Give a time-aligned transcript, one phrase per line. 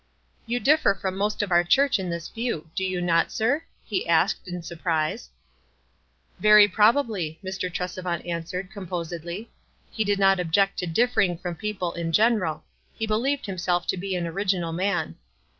[0.47, 2.71] "You differ from most of our church in this view.
[2.73, 5.29] Do you not, sir?" he asked, in sur prise.
[6.39, 7.71] "Very probably," Mr.
[7.71, 9.51] Tresevaut answered, composedly.
[9.91, 12.63] He did not object to differing from people in general;
[12.95, 15.17] he believed himself to be an original man.